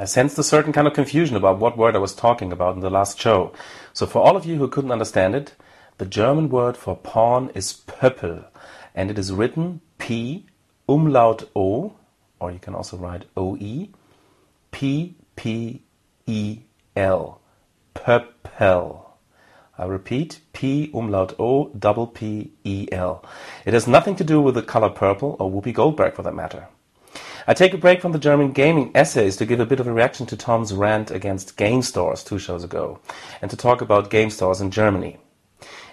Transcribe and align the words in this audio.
I 0.00 0.06
sensed 0.06 0.38
a 0.38 0.42
certain 0.42 0.72
kind 0.72 0.86
of 0.86 0.94
confusion 0.94 1.36
about 1.36 1.58
what 1.58 1.76
word 1.76 1.94
I 1.94 1.98
was 1.98 2.14
talking 2.14 2.52
about 2.52 2.74
in 2.74 2.80
the 2.80 2.88
last 2.88 3.20
show. 3.20 3.52
So 3.92 4.06
for 4.06 4.22
all 4.22 4.34
of 4.34 4.46
you 4.46 4.56
who 4.56 4.66
couldn't 4.66 4.92
understand 4.92 5.34
it, 5.34 5.54
the 5.98 6.06
German 6.06 6.48
word 6.48 6.78
for 6.78 6.96
pawn 6.96 7.50
is 7.54 7.82
Pöppel, 7.86 8.46
and 8.94 9.10
it 9.10 9.18
is 9.18 9.30
written 9.30 9.82
P 9.98 10.46
umlaut 10.88 11.50
O, 11.54 11.92
or 12.38 12.50
you 12.50 12.58
can 12.58 12.74
also 12.74 12.96
write 12.96 13.26
OE, 13.36 13.88
P 14.70 15.16
P 15.36 15.82
E 16.26 16.60
L, 16.96 17.42
Pöppel. 17.94 19.04
I 19.76 19.84
repeat, 19.84 20.40
P 20.54 20.90
umlaut 20.94 21.34
O 21.38 21.68
double 21.78 22.06
P 22.06 22.52
E 22.64 22.88
L. 22.90 23.22
It 23.66 23.74
has 23.74 23.86
nothing 23.86 24.16
to 24.16 24.24
do 24.24 24.40
with 24.40 24.54
the 24.54 24.62
color 24.62 24.88
purple 24.88 25.36
or 25.38 25.50
Whoopi 25.50 25.74
Goldberg 25.74 26.14
for 26.14 26.22
that 26.22 26.34
matter. 26.34 26.68
I 27.50 27.52
take 27.52 27.74
a 27.74 27.78
break 27.78 28.00
from 28.00 28.12
the 28.12 28.20
German 28.20 28.52
gaming 28.52 28.92
essays 28.94 29.36
to 29.38 29.44
give 29.44 29.58
a 29.58 29.66
bit 29.66 29.80
of 29.80 29.88
a 29.88 29.92
reaction 29.92 30.24
to 30.26 30.36
Tom's 30.36 30.72
rant 30.72 31.10
against 31.10 31.56
game 31.56 31.82
stores 31.82 32.22
two 32.22 32.38
shows 32.38 32.62
ago, 32.62 33.00
and 33.42 33.50
to 33.50 33.56
talk 33.56 33.80
about 33.80 34.08
game 34.08 34.30
stores 34.30 34.60
in 34.60 34.70
Germany. 34.70 35.18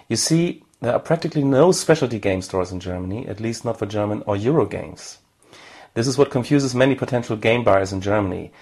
You 0.08 0.14
see, 0.14 0.62
there 0.80 0.92
are 0.92 1.00
practically 1.00 1.42
no 1.42 1.72
specialty 1.72 2.20
game 2.20 2.42
stores 2.42 2.70
in 2.70 2.78
Germany, 2.78 3.26
at 3.26 3.40
least 3.40 3.64
not 3.64 3.76
for 3.76 3.86
German 3.86 4.22
or 4.24 4.36
Euro 4.36 4.66
games. 4.66 5.18
This 5.94 6.06
is 6.06 6.16
what 6.16 6.30
confuses 6.30 6.76
many 6.76 6.94
potential 6.94 7.36
game 7.36 7.64
buyers 7.64 7.92
in 7.92 8.00
Germany. 8.00 8.52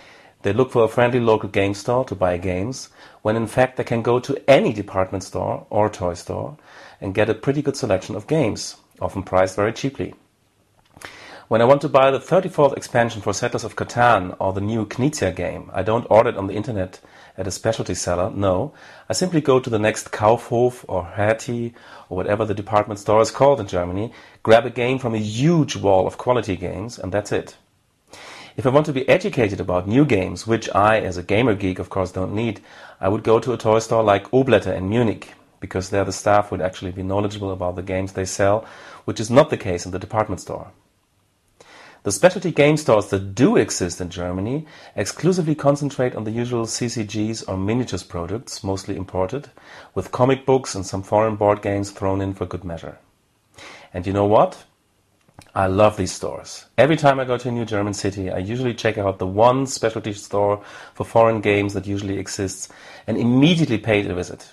They 0.41 0.55
look 0.55 0.71
for 0.71 0.83
a 0.83 0.89
friendly 0.89 1.21
local 1.21 1.51
game 1.51 1.75
store 1.75 2.07
to 2.07 2.15
buy 2.15 2.39
games, 2.39 2.89
when 3.21 3.37
in 3.37 3.47
fact 3.47 3.77
they 3.77 3.85
can 3.85 4.01
go 4.01 4.21
to 4.21 4.43
any 4.49 4.73
department 4.73 5.23
store 5.23 5.67
or 5.69 5.91
toy 5.91 6.15
store 6.15 6.57
and 7.03 7.15
get 7.15 7.29
a 7.29 7.35
pretty 7.35 7.61
good 7.61 7.77
selection 7.77 8.17
of 8.17 8.27
games, 8.27 8.77
often 9.03 9.23
priced 9.23 9.55
very 9.55 9.75
cheaply. 9.75 10.15
When 11.49 11.63
I 11.63 11.65
want 11.65 11.81
to 11.83 11.89
buy 11.89 12.11
the 12.11 12.19
34th 12.19 12.77
expansion 12.77 13.23
for 13.23 13.33
Settlers 13.33 13.63
of 13.63 13.77
Catan 13.77 14.35
or 14.41 14.53
the 14.53 14.61
new 14.61 14.85
Knizia 14.85 15.33
game, 15.33 15.71
I 15.73 15.85
don't 15.85 16.05
order 16.11 16.31
it 16.31 16.37
on 16.37 16.49
the 16.49 16.55
internet 16.55 16.99
at 17.39 17.47
a 17.47 17.53
specialty 17.53 17.95
seller, 17.95 18.33
no. 18.35 18.75
I 19.09 19.13
simply 19.13 19.41
go 19.41 19.61
to 19.61 19.71
the 19.71 19.79
next 19.79 20.11
Kaufhof 20.11 20.85
or 20.89 21.05
Hertie 21.05 21.73
or 22.09 22.17
whatever 22.17 22.45
the 22.45 22.53
department 22.53 22.99
store 22.99 23.21
is 23.21 23.31
called 23.31 23.61
in 23.61 23.69
Germany, 23.69 24.13
grab 24.43 24.67
a 24.67 24.71
game 24.71 24.99
from 24.99 25.15
a 25.15 25.19
huge 25.19 25.77
wall 25.77 26.09
of 26.09 26.19
quality 26.19 26.57
games, 26.57 26.99
and 26.99 27.13
that's 27.13 27.31
it. 27.31 27.57
If 28.57 28.67
I 28.67 28.71
want 28.71 28.87
to 28.87 28.93
be 28.93 29.09
educated 29.09 29.61
about 29.61 29.87
new 29.87 30.05
games, 30.05 30.49
which 30.49 30.69
I, 30.75 30.99
as 30.99 31.17
a 31.17 31.23
gamer 31.23 31.55
geek, 31.55 31.79
of 31.79 31.91
course 31.91 32.11
don't 32.11 32.35
need, 32.35 32.61
I 33.01 33.09
would 33.09 33.23
go 33.23 33.39
to 33.39 33.53
a 33.53 33.57
toy 33.57 33.79
store 33.79 34.03
like 34.03 34.29
Obletter 34.33 34.77
in 34.77 34.89
Munich, 34.89 35.35
because 35.61 35.91
there 35.91 36.05
the 36.05 36.11
staff 36.11 36.51
would 36.51 36.61
actually 36.61 36.91
be 36.91 37.05
knowledgeable 37.05 37.53
about 37.53 37.77
the 37.77 37.83
games 37.83 38.15
they 38.15 38.25
sell, 38.25 38.67
which 39.05 39.21
is 39.21 39.31
not 39.31 39.51
the 39.51 39.57
case 39.57 39.87
in 39.87 39.93
the 39.93 40.01
department 40.01 40.41
store. 40.41 40.73
The 42.07 42.13
specialty 42.13 42.53
game 42.53 42.77
stores 42.77 43.09
that 43.09 43.35
do 43.35 43.57
exist 43.57 44.01
in 44.01 44.11
Germany 44.11 44.65
exclusively 44.95 45.57
concentrate 45.57 46.15
on 46.15 46.23
the 46.23 46.31
usual 46.31 46.65
CCGs 46.65 47.49
or 47.49 47.57
miniatures 47.57 48.05
products, 48.05 48.63
mostly 48.63 48.95
imported, 48.95 49.49
with 49.93 50.13
comic 50.13 50.47
books 50.47 50.77
and 50.77 50.87
some 50.87 51.03
foreign 51.03 51.35
board 51.35 51.63
games 51.63 51.91
thrown 51.91 52.21
in 52.21 52.33
for 52.33 52.47
good 52.47 52.63
measure. 52.63 52.99
And 53.93 54.07
you 54.07 54.13
know 54.13 54.25
what? 54.25 54.67
I 55.53 55.67
love 55.67 55.97
these 55.97 56.13
stores. 56.13 56.67
Every 56.79 56.97
time 56.97 57.19
I 57.19 57.25
go 57.25 57.39
to 57.39 57.49
a 57.49 57.51
new 57.51 57.65
German 57.65 57.93
city, 57.93 58.31
I 58.31 58.39
usually 58.39 58.75
check 58.75 58.99
out 58.99 59.19
the 59.19 59.27
one 59.27 59.67
specialty 59.67 60.13
store 60.13 60.63
for 60.95 61.03
foreign 61.03 61.41
games 61.41 61.75
that 61.75 61.89
usually 61.89 62.21
exists 62.21 62.69
and 63.09 63.17
immediately 63.17 63.79
pay 63.79 63.99
it 63.99 64.09
a 64.09 64.15
visit. 64.15 64.53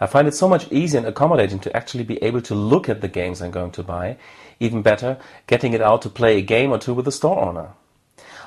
I 0.00 0.06
find 0.06 0.28
it 0.28 0.34
so 0.34 0.48
much 0.48 0.70
easier 0.70 0.98
and 0.98 1.08
accommodating 1.08 1.58
to 1.60 1.76
actually 1.76 2.04
be 2.04 2.22
able 2.22 2.40
to 2.42 2.54
look 2.54 2.88
at 2.88 3.00
the 3.00 3.08
games 3.08 3.42
I'm 3.42 3.50
going 3.50 3.72
to 3.72 3.82
buy. 3.82 4.16
Even 4.60 4.82
better, 4.82 5.18
getting 5.46 5.72
it 5.72 5.82
out 5.82 6.02
to 6.02 6.08
play 6.08 6.38
a 6.38 6.42
game 6.42 6.70
or 6.70 6.78
two 6.78 6.94
with 6.94 7.04
the 7.04 7.12
store 7.12 7.40
owner. 7.40 7.70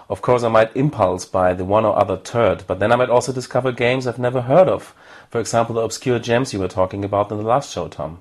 Of 0.10 0.22
course, 0.22 0.44
I 0.44 0.50
might 0.50 0.76
impulse 0.76 1.26
buy 1.26 1.54
the 1.54 1.64
one 1.64 1.86
or 1.86 1.98
other 1.98 2.18
turd, 2.18 2.66
but 2.68 2.80
then 2.80 2.92
I 2.92 2.98
might 2.98 3.10
also 3.10 3.32
discover 3.32 3.72
games 3.72 4.08
I've 4.08 4.20
never 4.20 4.42
heard 4.42 4.68
of. 4.68 4.94
For 5.30 5.40
example, 5.40 5.76
the 5.76 5.82
obscure 5.82 6.20
gems 6.20 6.52
you 6.52 6.60
were 6.60 6.68
talking 6.68 7.06
about 7.06 7.32
in 7.32 7.38
the 7.38 7.44
last 7.44 7.72
show, 7.72 7.88
Tom. 7.88 8.20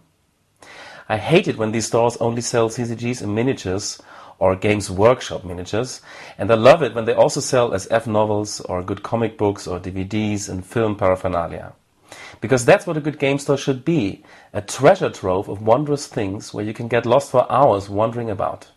I 1.09 1.17
hate 1.17 1.49
it 1.49 1.59
when 1.59 1.73
these 1.73 1.89
stores 1.89 2.17
only 2.19 2.43
sell 2.43 2.69
CCGs 2.69 3.23
and 3.23 3.35
miniatures 3.35 4.01
or 4.39 4.55
Games 4.55 4.91
Workshop 4.91 5.45
miniatures, 5.45 6.01
and 6.39 6.51
I 6.51 6.55
love 6.55 6.83
it 6.83 6.95
when 6.95 7.05
they 7.05 7.13
also 7.13 7.41
sell 7.41 7.71
SF 7.71 8.07
novels 8.07 8.61
or 8.61 8.83
good 8.83 9.03
comic 9.03 9.37
books 9.37 9.67
or 9.67 9.81
DVDs 9.81 10.49
and 10.49 10.65
film 10.65 10.95
paraphernalia. 10.95 11.73
Because 12.41 12.65
that's 12.65 12.87
what 12.87 12.97
a 12.97 13.01
good 13.01 13.19
game 13.19 13.39
store 13.39 13.59
should 13.59 13.85
be 13.85 14.25
a 14.53 14.63
treasure 14.63 15.11
trove 15.11 15.49
of 15.49 15.63
wondrous 15.63 16.07
things 16.07 16.55
where 16.55 16.65
you 16.65 16.73
can 16.73 16.89
get 16.89 17.07
lost 17.07 17.31
for 17.31 17.51
hours 17.53 17.89
wandering 17.91 18.31
about. 18.31 18.69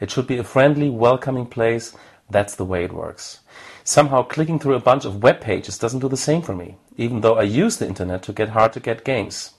It 0.00 0.10
should 0.10 0.26
be 0.26 0.38
a 0.38 0.44
friendly, 0.44 0.88
welcoming 0.88 1.46
place. 1.46 1.94
That's 2.30 2.54
the 2.54 2.64
way 2.64 2.84
it 2.84 2.92
works. 2.92 3.40
Somehow, 3.84 4.22
clicking 4.22 4.58
through 4.58 4.74
a 4.74 4.80
bunch 4.80 5.04
of 5.04 5.22
web 5.22 5.40
pages 5.40 5.78
doesn't 5.78 6.00
do 6.00 6.08
the 6.08 6.16
same 6.16 6.42
for 6.42 6.54
me, 6.54 6.76
even 6.96 7.20
though 7.20 7.36
I 7.36 7.42
use 7.42 7.78
the 7.78 7.86
internet 7.86 8.22
to 8.24 8.32
get 8.32 8.50
hard 8.50 8.72
to 8.74 8.80
get 8.80 9.04
games. 9.04 9.52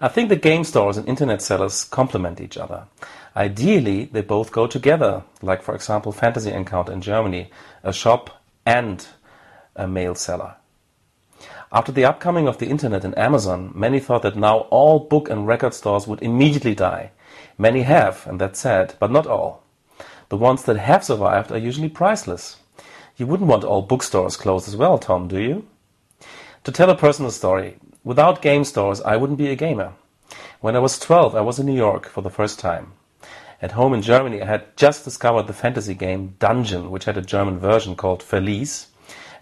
I 0.00 0.08
think 0.08 0.28
the 0.28 0.36
game 0.36 0.64
stores 0.64 0.96
and 0.96 1.06
internet 1.08 1.42
sellers 1.42 1.84
complement 1.84 2.40
each 2.40 2.56
other. 2.56 2.86
Ideally, 3.36 4.06
they 4.06 4.22
both 4.22 4.50
go 4.50 4.66
together, 4.66 5.24
like, 5.42 5.62
for 5.62 5.74
example, 5.74 6.12
Fantasy 6.12 6.50
Encounter 6.50 6.92
in 6.92 7.00
Germany, 7.00 7.50
a 7.82 7.92
shop 7.92 8.42
and 8.64 9.06
a 9.76 9.86
mail 9.86 10.14
seller. 10.14 10.56
After 11.72 11.92
the 11.92 12.04
upcoming 12.04 12.48
of 12.48 12.58
the 12.58 12.68
internet 12.68 13.04
and 13.04 13.16
Amazon, 13.16 13.70
many 13.74 14.00
thought 14.00 14.22
that 14.22 14.36
now 14.36 14.60
all 14.70 14.98
book 14.98 15.30
and 15.30 15.46
record 15.46 15.72
stores 15.72 16.06
would 16.06 16.22
immediately 16.22 16.74
die. 16.74 17.12
Many 17.56 17.82
have, 17.82 18.26
and 18.26 18.40
that's 18.40 18.60
sad, 18.60 18.94
but 18.98 19.10
not 19.10 19.26
all. 19.26 19.62
The 20.30 20.36
ones 20.36 20.64
that 20.64 20.76
have 20.76 21.04
survived 21.04 21.52
are 21.52 21.58
usually 21.58 21.88
priceless. 21.88 22.56
You 23.16 23.26
wouldn't 23.26 23.48
want 23.48 23.64
all 23.64 23.82
bookstores 23.82 24.36
closed 24.36 24.68
as 24.68 24.76
well, 24.76 24.98
Tom, 24.98 25.28
do 25.28 25.40
you? 25.40 25.66
To 26.64 26.72
tell 26.72 26.90
a 26.90 26.96
personal 26.96 27.30
story, 27.30 27.76
without 28.04 28.42
game 28.42 28.64
stores, 28.64 29.00
I 29.02 29.16
wouldn't 29.16 29.38
be 29.38 29.48
a 29.48 29.56
gamer. 29.56 29.92
When 30.60 30.76
I 30.76 30.80
was 30.80 30.98
12, 30.98 31.34
I 31.34 31.40
was 31.40 31.58
in 31.58 31.66
New 31.66 31.76
York 31.76 32.06
for 32.06 32.22
the 32.22 32.30
first 32.30 32.58
time. 32.58 32.92
At 33.62 33.72
home 33.72 33.92
in 33.92 34.02
Germany, 34.02 34.40
I 34.42 34.46
had 34.46 34.76
just 34.76 35.04
discovered 35.04 35.46
the 35.46 35.52
fantasy 35.52 35.94
game 35.94 36.34
Dungeon, 36.38 36.90
which 36.90 37.04
had 37.04 37.18
a 37.18 37.22
German 37.22 37.58
version 37.58 37.94
called 37.94 38.22
Verlies 38.22 38.86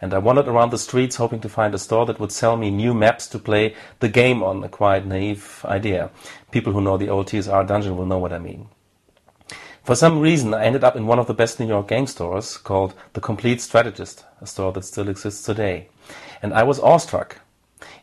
and 0.00 0.14
I 0.14 0.18
wandered 0.18 0.48
around 0.48 0.70
the 0.70 0.78
streets 0.78 1.16
hoping 1.16 1.40
to 1.40 1.48
find 1.48 1.74
a 1.74 1.78
store 1.78 2.06
that 2.06 2.20
would 2.20 2.32
sell 2.32 2.56
me 2.56 2.70
new 2.70 2.94
maps 2.94 3.26
to 3.28 3.38
play 3.38 3.74
the 4.00 4.08
game 4.08 4.42
on, 4.42 4.62
a 4.62 4.68
quite 4.68 5.06
naive 5.06 5.64
idea. 5.64 6.10
People 6.50 6.72
who 6.72 6.80
know 6.80 6.96
the 6.96 7.08
old 7.08 7.26
TSR 7.26 7.66
dungeon 7.66 7.96
will 7.96 8.06
know 8.06 8.18
what 8.18 8.32
I 8.32 8.38
mean. 8.38 8.68
For 9.82 9.94
some 9.94 10.20
reason, 10.20 10.52
I 10.52 10.64
ended 10.64 10.84
up 10.84 10.96
in 10.96 11.06
one 11.06 11.18
of 11.18 11.26
the 11.26 11.34
best 11.34 11.58
New 11.58 11.66
York 11.66 11.88
game 11.88 12.06
stores 12.06 12.58
called 12.58 12.94
The 13.14 13.22
Complete 13.22 13.60
Strategist, 13.60 14.24
a 14.40 14.46
store 14.46 14.70
that 14.72 14.84
still 14.84 15.08
exists 15.08 15.42
today. 15.42 15.88
And 16.42 16.52
I 16.52 16.62
was 16.62 16.78
awestruck. 16.78 17.40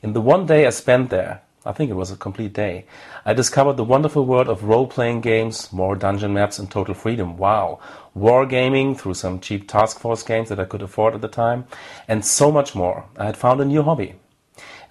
In 0.02 0.14
the 0.14 0.22
one 0.22 0.46
day 0.48 0.66
I 0.66 0.72
spent 0.72 1.12
there, 1.12 1.42
I 1.66 1.72
think 1.72 1.90
it 1.90 1.96
was 1.96 2.12
a 2.12 2.16
complete 2.16 2.54
day. 2.54 2.86
I 3.26 3.34
discovered 3.34 3.78
the 3.78 3.84
wonderful 3.84 4.24
world 4.26 4.48
of 4.48 4.66
role-playing 4.66 5.22
games, 5.22 5.74
more 5.74 5.96
dungeon 5.96 6.34
maps, 6.34 6.60
and 6.60 6.70
total 6.70 6.94
freedom. 6.94 7.38
Wow. 7.38 7.80
Wargaming 8.16 8.96
through 8.98 9.16
some 9.16 9.40
cheap 9.40 9.68
task 9.68 10.00
force 10.00 10.22
games 10.22 10.50
that 10.50 10.60
I 10.60 10.66
could 10.66 10.84
afford 10.84 11.16
at 11.16 11.22
the 11.22 11.28
time, 11.28 11.66
and 12.08 12.24
so 12.24 12.52
much 12.52 12.76
more. 12.76 13.06
I 13.18 13.26
had 13.26 13.36
found 13.36 13.62
a 13.62 13.66
new 13.66 13.82
hobby. 13.82 14.14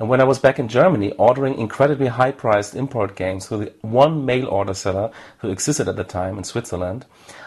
And 0.00 0.08
when 0.08 0.20
I 0.20 0.24
was 0.24 0.40
back 0.40 0.58
in 0.58 0.66
Germany, 0.66 1.12
ordering 1.12 1.56
incredibly 1.56 2.08
high-priced 2.08 2.74
import 2.74 3.14
games 3.14 3.46
through 3.46 3.58
the 3.58 3.72
one 3.82 4.26
mail-order 4.26 4.74
seller 4.74 5.12
who 5.38 5.50
existed 5.50 5.88
at 5.88 5.94
the 5.94 6.02
time 6.02 6.36
in 6.36 6.42
Switzerland, 6.42 7.06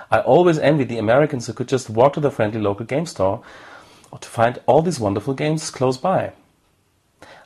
I 0.09 0.21
always 0.21 0.57
envied 0.57 0.87
the 0.87 0.99
Americans 0.99 1.47
who 1.47 1.53
could 1.53 1.67
just 1.67 1.89
walk 1.89 2.13
to 2.13 2.21
the 2.21 2.31
friendly 2.31 2.61
local 2.61 2.85
game 2.85 3.05
store 3.05 3.43
to 4.17 4.29
find 4.29 4.61
all 4.66 4.81
these 4.81 5.01
wonderful 5.01 5.33
games 5.33 5.69
close 5.69 5.97
by. 5.97 6.31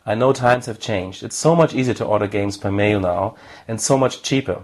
I 0.05 0.15
know 0.15 0.33
times 0.33 0.65
have 0.65 0.79
changed. 0.79 1.21
It's 1.21 1.35
so 1.35 1.55
much 1.55 1.75
easier 1.75 1.93
to 1.95 2.05
order 2.05 2.27
games 2.27 2.57
per 2.57 2.71
mail 2.71 2.99
now, 2.99 3.35
and 3.67 3.79
so 3.79 3.97
much 3.97 4.23
cheaper. 4.23 4.63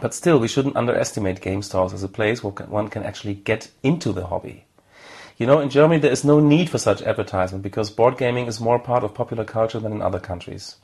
But 0.00 0.14
still, 0.14 0.38
we 0.38 0.46
shouldn't 0.46 0.76
underestimate 0.76 1.40
game 1.40 1.62
stores 1.62 1.92
as 1.92 2.04
a 2.04 2.08
place 2.08 2.44
where 2.44 2.52
one 2.52 2.88
can 2.88 3.02
actually 3.02 3.34
get 3.34 3.70
into 3.82 4.12
the 4.12 4.26
hobby. 4.26 4.66
You 5.36 5.46
know, 5.46 5.58
in 5.58 5.70
Germany 5.70 5.98
there 5.98 6.12
is 6.12 6.22
no 6.22 6.38
need 6.38 6.68
for 6.68 6.78
such 6.78 7.00
advertisement 7.00 7.62
because 7.64 7.90
board 7.90 8.18
gaming 8.18 8.46
is 8.46 8.60
more 8.60 8.78
part 8.78 9.02
of 9.02 9.14
popular 9.14 9.42
culture 9.42 9.80
than 9.80 9.92
in 9.92 10.02
other 10.02 10.20
countries. 10.20 10.76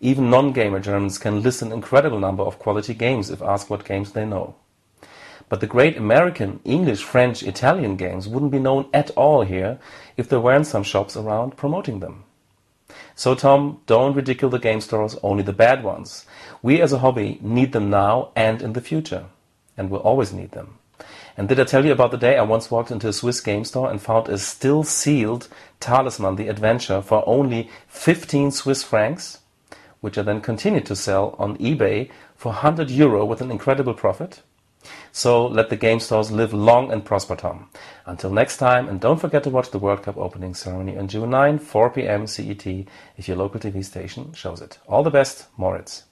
Even 0.00 0.28
non-gamer 0.28 0.80
Germans 0.80 1.16
can 1.16 1.42
list 1.42 1.62
an 1.62 1.70
incredible 1.70 2.18
number 2.18 2.42
of 2.42 2.58
quality 2.58 2.92
games 2.92 3.30
if 3.30 3.40
asked 3.40 3.70
what 3.70 3.84
games 3.84 4.12
they 4.12 4.26
know. 4.26 4.56
But 5.48 5.60
the 5.60 5.68
great 5.68 5.96
American, 5.96 6.60
English, 6.64 7.04
French, 7.04 7.44
Italian 7.44 7.96
games 7.96 8.28
wouldn't 8.28 8.52
be 8.52 8.58
known 8.58 8.88
at 8.92 9.10
all 9.10 9.42
here 9.42 9.78
if 10.16 10.28
there 10.28 10.40
weren't 10.40 10.66
some 10.66 10.82
shops 10.82 11.16
around 11.16 11.56
promoting 11.56 12.00
them. 12.00 12.24
So 13.14 13.34
Tom, 13.34 13.80
don't 13.86 14.14
ridicule 14.14 14.50
the 14.50 14.58
game 14.58 14.80
stores, 14.80 15.16
only 15.22 15.42
the 15.42 15.52
bad 15.52 15.82
ones. 15.82 16.26
We 16.62 16.80
as 16.80 16.92
a 16.92 16.98
hobby 16.98 17.38
need 17.42 17.72
them 17.72 17.90
now 17.90 18.30
and 18.36 18.62
in 18.62 18.72
the 18.72 18.80
future. 18.80 19.26
And 19.76 19.90
we'll 19.90 20.00
always 20.00 20.32
need 20.32 20.52
them. 20.52 20.78
And 21.36 21.48
did 21.48 21.58
I 21.58 21.64
tell 21.64 21.86
you 21.86 21.92
about 21.92 22.10
the 22.10 22.18
day 22.18 22.36
I 22.36 22.42
once 22.42 22.70
walked 22.70 22.90
into 22.90 23.08
a 23.08 23.12
Swiss 23.12 23.40
game 23.40 23.64
store 23.64 23.90
and 23.90 24.00
found 24.02 24.28
a 24.28 24.36
still 24.36 24.82
sealed 24.82 25.48
Talisman 25.80 26.36
the 26.36 26.48
Adventure 26.48 27.00
for 27.00 27.26
only 27.26 27.70
15 27.88 28.50
Swiss 28.50 28.82
francs, 28.82 29.38
which 30.00 30.18
I 30.18 30.22
then 30.22 30.40
continued 30.40 30.86
to 30.86 30.96
sell 30.96 31.34
on 31.38 31.56
eBay 31.56 32.10
for 32.36 32.50
100 32.50 32.90
euro 32.90 33.24
with 33.24 33.40
an 33.40 33.50
incredible 33.50 33.94
profit? 33.94 34.42
So 35.12 35.46
let 35.46 35.70
the 35.70 35.76
game 35.76 36.00
stores 36.00 36.30
live 36.30 36.52
long 36.52 36.92
and 36.92 37.04
prosper, 37.04 37.36
Tom. 37.36 37.68
Until 38.06 38.30
next 38.30 38.56
time, 38.56 38.88
and 38.88 39.00
don't 39.00 39.20
forget 39.20 39.42
to 39.44 39.50
watch 39.50 39.70
the 39.70 39.78
World 39.78 40.02
Cup 40.02 40.16
opening 40.16 40.54
ceremony 40.54 40.96
on 40.96 41.08
June 41.08 41.30
9, 41.30 41.58
4 41.58 41.90
p.m. 41.90 42.26
CET, 42.26 42.66
if 43.16 43.28
your 43.28 43.36
local 43.36 43.60
TV 43.60 43.84
station 43.84 44.32
shows 44.32 44.60
it. 44.60 44.78
All 44.86 45.02
the 45.02 45.10
best, 45.10 45.46
Moritz. 45.56 46.04